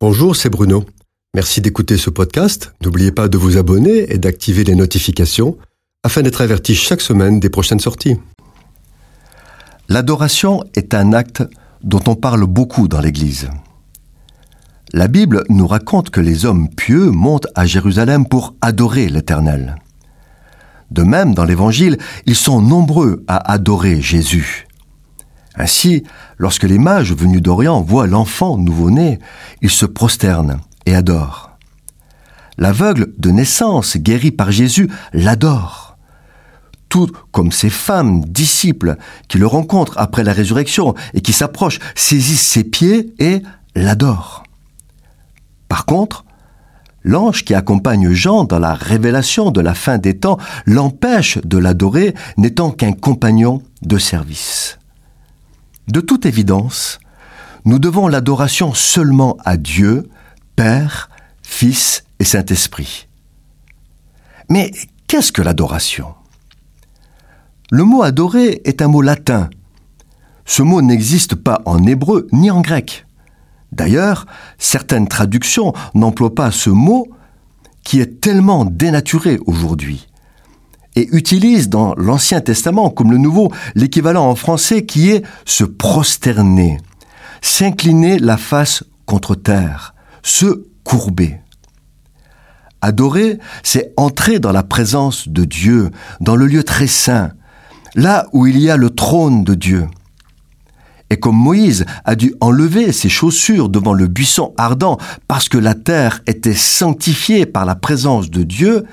Bonjour, 0.00 0.36
c'est 0.36 0.48
Bruno. 0.48 0.84
Merci 1.34 1.60
d'écouter 1.60 1.96
ce 1.96 2.08
podcast. 2.08 2.72
N'oubliez 2.84 3.10
pas 3.10 3.26
de 3.26 3.36
vous 3.36 3.56
abonner 3.56 4.12
et 4.12 4.18
d'activer 4.18 4.62
les 4.62 4.76
notifications 4.76 5.58
afin 6.04 6.22
d'être 6.22 6.40
averti 6.40 6.76
chaque 6.76 7.00
semaine 7.00 7.40
des 7.40 7.50
prochaines 7.50 7.80
sorties. 7.80 8.16
L'adoration 9.88 10.62
est 10.76 10.94
un 10.94 11.12
acte 11.12 11.42
dont 11.82 12.02
on 12.06 12.14
parle 12.14 12.46
beaucoup 12.46 12.86
dans 12.86 13.00
l'Église. 13.00 13.50
La 14.92 15.08
Bible 15.08 15.42
nous 15.48 15.66
raconte 15.66 16.10
que 16.10 16.20
les 16.20 16.46
hommes 16.46 16.68
pieux 16.68 17.10
montent 17.10 17.48
à 17.56 17.66
Jérusalem 17.66 18.24
pour 18.28 18.54
adorer 18.60 19.08
l'Éternel. 19.08 19.74
De 20.92 21.02
même, 21.02 21.34
dans 21.34 21.44
l'Évangile, 21.44 21.98
ils 22.24 22.36
sont 22.36 22.62
nombreux 22.62 23.24
à 23.26 23.50
adorer 23.50 24.00
Jésus. 24.00 24.67
Ainsi, 25.58 26.04
lorsque 26.38 26.62
les 26.62 26.78
mages 26.78 27.12
venus 27.12 27.42
d'Orient 27.42 27.82
voient 27.82 28.06
l'enfant 28.06 28.56
nouveau-né, 28.56 29.18
ils 29.60 29.70
se 29.70 29.86
prosternent 29.86 30.60
et 30.86 30.94
adorent. 30.94 31.58
L'aveugle 32.58 33.12
de 33.18 33.30
naissance 33.30 33.96
guéri 33.96 34.30
par 34.30 34.52
Jésus 34.52 34.88
l'adore. 35.12 35.96
Tout 36.88 37.10
comme 37.32 37.52
ces 37.52 37.70
femmes 37.70 38.24
disciples 38.24 38.96
qui 39.26 39.38
le 39.38 39.46
rencontrent 39.46 39.98
après 39.98 40.24
la 40.24 40.32
résurrection 40.32 40.94
et 41.12 41.20
qui 41.20 41.32
s'approchent, 41.32 41.80
saisissent 41.94 42.46
ses 42.46 42.64
pieds 42.64 43.12
et 43.18 43.42
l'adorent. 43.74 44.44
Par 45.68 45.84
contre, 45.84 46.24
l'ange 47.02 47.44
qui 47.44 47.54
accompagne 47.54 48.12
Jean 48.12 48.44
dans 48.44 48.58
la 48.58 48.74
révélation 48.74 49.50
de 49.50 49.60
la 49.60 49.74
fin 49.74 49.98
des 49.98 50.18
temps 50.18 50.38
l'empêche 50.66 51.38
de 51.38 51.58
l'adorer 51.58 52.14
n'étant 52.36 52.70
qu'un 52.70 52.92
compagnon 52.92 53.60
de 53.82 53.98
service. 53.98 54.77
De 55.88 56.00
toute 56.00 56.26
évidence, 56.26 56.98
nous 57.64 57.78
devons 57.78 58.08
l'adoration 58.08 58.74
seulement 58.74 59.38
à 59.44 59.56
Dieu, 59.56 60.10
Père, 60.54 61.08
Fils 61.42 62.04
et 62.18 62.24
Saint-Esprit. 62.24 63.08
Mais 64.50 64.70
qu'est-ce 65.06 65.32
que 65.32 65.40
l'adoration? 65.40 66.14
Le 67.70 67.84
mot 67.84 68.02
adorer 68.02 68.60
est 68.64 68.82
un 68.82 68.88
mot 68.88 69.00
latin. 69.00 69.48
Ce 70.44 70.62
mot 70.62 70.82
n'existe 70.82 71.34
pas 71.34 71.62
en 71.64 71.82
hébreu 71.84 72.26
ni 72.32 72.50
en 72.50 72.60
grec. 72.60 73.06
D'ailleurs, 73.72 74.26
certaines 74.58 75.08
traductions 75.08 75.72
n'emploient 75.94 76.34
pas 76.34 76.50
ce 76.50 76.70
mot 76.70 77.08
qui 77.82 78.00
est 78.00 78.20
tellement 78.20 78.66
dénaturé 78.66 79.38
aujourd'hui 79.46 80.07
et 80.98 81.08
utilise 81.12 81.68
dans 81.68 81.94
l'Ancien 81.94 82.40
Testament 82.40 82.90
comme 82.90 83.12
le 83.12 83.18
Nouveau 83.18 83.52
l'équivalent 83.76 84.28
en 84.28 84.34
français 84.34 84.84
qui 84.84 85.10
est 85.10 85.22
se 85.44 85.62
prosterner, 85.62 86.78
s'incliner 87.40 88.18
la 88.18 88.36
face 88.36 88.82
contre 89.06 89.36
terre, 89.36 89.94
se 90.24 90.64
courber. 90.82 91.38
Adorer, 92.80 93.38
c'est 93.62 93.92
entrer 93.96 94.40
dans 94.40 94.50
la 94.50 94.64
présence 94.64 95.28
de 95.28 95.44
Dieu, 95.44 95.90
dans 96.20 96.34
le 96.34 96.46
lieu 96.46 96.64
très 96.64 96.88
saint, 96.88 97.30
là 97.94 98.26
où 98.32 98.48
il 98.48 98.58
y 98.58 98.68
a 98.68 98.76
le 98.76 98.90
trône 98.90 99.44
de 99.44 99.54
Dieu. 99.54 99.86
Et 101.10 101.16
comme 101.18 101.36
Moïse 101.36 101.86
a 102.04 102.14
dû 102.14 102.34
enlever 102.40 102.92
ses 102.92 103.08
chaussures 103.08 103.68
devant 103.68 103.94
le 103.94 104.08
buisson 104.08 104.52
ardent 104.58 104.98
parce 105.26 105.48
que 105.48 105.58
la 105.58 105.74
terre 105.74 106.20
était 106.26 106.54
sanctifiée 106.54 107.46
par 107.46 107.64
la 107.64 107.74
présence 107.74 108.30
de 108.30 108.42
Dieu, 108.42 108.84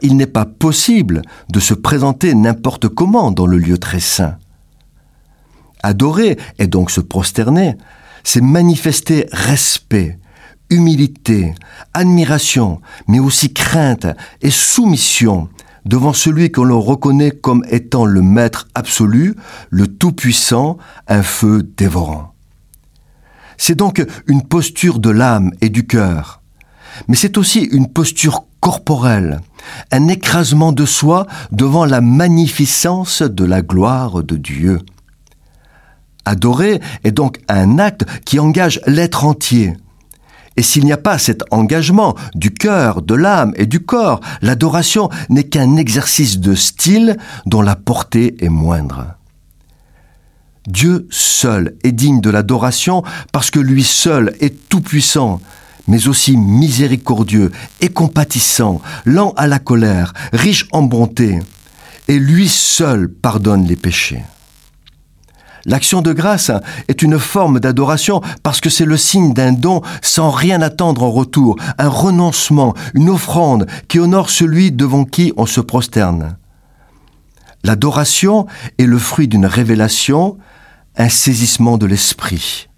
il 0.00 0.16
n'est 0.16 0.26
pas 0.26 0.44
possible 0.44 1.22
de 1.50 1.60
se 1.60 1.74
présenter 1.74 2.34
n'importe 2.34 2.88
comment 2.88 3.32
dans 3.32 3.46
le 3.46 3.58
lieu 3.58 3.78
très 3.78 4.00
saint. 4.00 4.36
Adorer 5.82 6.38
et 6.58 6.66
donc 6.66 6.90
se 6.90 7.00
prosterner, 7.00 7.76
c'est 8.22 8.40
manifester 8.40 9.26
respect, 9.32 10.18
humilité, 10.70 11.54
admiration, 11.92 12.80
mais 13.08 13.18
aussi 13.18 13.52
crainte 13.52 14.06
et 14.40 14.50
soumission 14.50 15.48
devant 15.84 16.12
celui 16.12 16.50
que 16.50 16.60
l'on 16.60 16.80
reconnaît 16.80 17.30
comme 17.30 17.64
étant 17.68 18.04
le 18.04 18.22
Maître 18.22 18.68
absolu, 18.74 19.36
le 19.70 19.86
Tout-Puissant, 19.86 20.78
un 21.08 21.22
feu 21.22 21.62
dévorant. 21.76 22.34
C'est 23.56 23.74
donc 23.74 24.04
une 24.26 24.42
posture 24.42 24.98
de 24.98 25.10
l'âme 25.10 25.52
et 25.60 25.68
du 25.68 25.86
cœur, 25.86 26.42
mais 27.08 27.16
c'est 27.16 27.38
aussi 27.38 27.60
une 27.60 27.88
posture 27.88 28.44
corporelle, 28.60 29.40
un 29.92 30.08
écrasement 30.08 30.72
de 30.72 30.86
soi 30.86 31.26
devant 31.52 31.84
la 31.84 32.00
magnificence 32.00 33.22
de 33.22 33.44
la 33.44 33.62
gloire 33.62 34.22
de 34.22 34.36
Dieu. 34.36 34.80
Adorer 36.24 36.80
est 37.04 37.12
donc 37.12 37.40
un 37.48 37.78
acte 37.78 38.06
qui 38.24 38.38
engage 38.38 38.80
l'être 38.86 39.24
entier, 39.24 39.76
et 40.56 40.62
s'il 40.62 40.84
n'y 40.84 40.92
a 40.92 40.96
pas 40.96 41.18
cet 41.18 41.42
engagement 41.50 42.14
du 42.34 42.52
cœur, 42.52 43.02
de 43.02 43.14
l'âme 43.14 43.52
et 43.56 43.66
du 43.66 43.80
corps, 43.80 44.20
l'adoration 44.42 45.08
n'est 45.28 45.44
qu'un 45.44 45.76
exercice 45.76 46.38
de 46.38 46.54
style 46.54 47.16
dont 47.46 47.62
la 47.62 47.76
portée 47.76 48.36
est 48.40 48.48
moindre. 48.48 49.16
Dieu 50.66 51.06
seul 51.10 51.76
est 51.84 51.92
digne 51.92 52.20
de 52.20 52.30
l'adoration 52.30 53.02
parce 53.32 53.50
que 53.50 53.60
lui 53.60 53.84
seul 53.84 54.34
est 54.40 54.68
tout-puissant, 54.68 55.40
mais 55.88 56.08
aussi 56.08 56.36
miséricordieux 56.36 57.50
et 57.80 57.88
compatissant, 57.88 58.80
lent 59.04 59.34
à 59.36 59.46
la 59.46 59.58
colère, 59.58 60.14
riche 60.32 60.66
en 60.72 60.82
bonté, 60.82 61.38
et 62.08 62.18
lui 62.18 62.48
seul 62.48 63.08
pardonne 63.08 63.66
les 63.66 63.76
péchés. 63.76 64.22
L'action 65.66 66.02
de 66.02 66.12
grâce 66.12 66.50
est 66.88 67.02
une 67.02 67.18
forme 67.18 67.58
d'adoration 67.58 68.20
parce 68.42 68.60
que 68.60 68.68
c'est 68.68 68.84
le 68.84 68.96
signe 68.96 69.32
d'un 69.32 69.52
don 69.52 69.80
sans 70.02 70.30
rien 70.30 70.60
attendre 70.60 71.02
en 71.02 71.10
retour, 71.10 71.56
un 71.78 71.88
renoncement, 71.88 72.74
une 72.92 73.08
offrande 73.08 73.66
qui 73.88 73.98
honore 73.98 74.28
celui 74.28 74.72
devant 74.72 75.04
qui 75.04 75.32
on 75.36 75.46
se 75.46 75.60
prosterne. 75.60 76.36
L'adoration 77.62 78.46
est 78.76 78.84
le 78.84 78.98
fruit 78.98 79.26
d'une 79.26 79.46
révélation, 79.46 80.36
un 80.96 81.08
saisissement 81.08 81.78
de 81.78 81.86
l'esprit. 81.86 82.68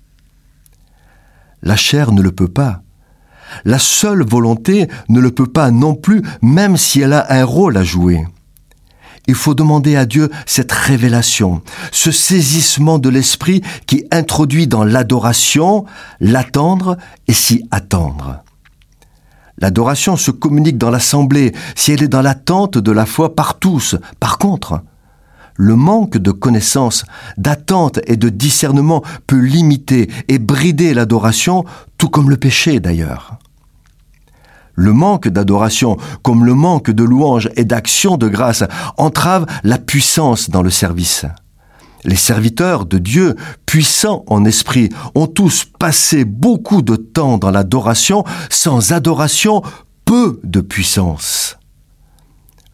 La 1.62 1.74
chair 1.74 2.12
ne 2.12 2.22
le 2.22 2.30
peut 2.30 2.48
pas. 2.48 2.82
La 3.64 3.80
seule 3.80 4.24
volonté 4.24 4.88
ne 5.08 5.18
le 5.18 5.32
peut 5.32 5.46
pas 5.46 5.72
non 5.72 5.94
plus, 5.94 6.22
même 6.40 6.76
si 6.76 7.00
elle 7.00 7.14
a 7.14 7.26
un 7.32 7.44
rôle 7.44 7.76
à 7.76 7.82
jouer. 7.82 8.24
Il 9.26 9.34
faut 9.34 9.54
demander 9.54 9.96
à 9.96 10.06
Dieu 10.06 10.30
cette 10.46 10.72
révélation, 10.72 11.62
ce 11.92 12.10
saisissement 12.10 12.98
de 12.98 13.08
l'esprit 13.08 13.62
qui 13.86 14.04
introduit 14.10 14.66
dans 14.66 14.84
l'adoration 14.84 15.84
l'attendre 16.20 16.96
et 17.26 17.32
s'y 17.32 17.66
attendre. 17.70 18.42
L'adoration 19.58 20.16
se 20.16 20.30
communique 20.30 20.78
dans 20.78 20.90
l'assemblée 20.90 21.52
si 21.74 21.92
elle 21.92 22.02
est 22.02 22.08
dans 22.08 22.22
l'attente 22.22 22.78
de 22.78 22.92
la 22.92 23.06
foi 23.06 23.34
par 23.34 23.58
tous. 23.58 23.96
Par 24.20 24.38
contre, 24.38 24.82
le 25.56 25.74
manque 25.74 26.18
de 26.18 26.30
connaissance, 26.30 27.04
d'attente 27.38 27.98
et 28.06 28.16
de 28.16 28.28
discernement 28.28 29.02
peut 29.26 29.40
limiter 29.40 30.10
et 30.28 30.38
brider 30.38 30.92
l'adoration, 30.92 31.64
tout 31.96 32.10
comme 32.10 32.28
le 32.28 32.36
péché 32.36 32.80
d'ailleurs. 32.80 33.38
Le 34.76 34.92
manque 34.92 35.28
d'adoration, 35.28 35.96
comme 36.22 36.44
le 36.44 36.54
manque 36.54 36.90
de 36.90 37.02
louange 37.02 37.50
et 37.56 37.64
d'action 37.64 38.16
de 38.16 38.28
grâce, 38.28 38.62
entrave 38.96 39.46
la 39.64 39.78
puissance 39.78 40.50
dans 40.50 40.62
le 40.62 40.70
service. 40.70 41.24
Les 42.04 42.16
serviteurs 42.16 42.86
de 42.86 42.98
Dieu, 42.98 43.34
puissants 43.66 44.24
en 44.28 44.44
esprit, 44.44 44.90
ont 45.16 45.26
tous 45.26 45.64
passé 45.64 46.24
beaucoup 46.24 46.82
de 46.82 46.94
temps 46.94 47.36
dans 47.36 47.50
l'adoration. 47.50 48.22
Sans 48.48 48.92
adoration, 48.92 49.62
peu 50.04 50.40
de 50.44 50.60
puissance. 50.60 51.58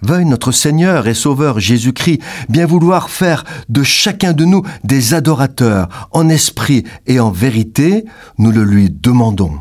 Veuille 0.02 0.26
notre 0.26 0.50
Seigneur 0.50 1.06
et 1.06 1.14
Sauveur 1.14 1.60
Jésus-Christ 1.60 2.20
bien 2.48 2.66
vouloir 2.66 3.08
faire 3.08 3.44
de 3.68 3.82
chacun 3.84 4.32
de 4.32 4.44
nous 4.44 4.62
des 4.82 5.14
adorateurs 5.14 6.08
en 6.10 6.28
esprit 6.28 6.84
et 7.06 7.20
en 7.20 7.30
vérité, 7.30 8.04
nous 8.36 8.50
le 8.50 8.64
lui 8.64 8.90
demandons. 8.90 9.60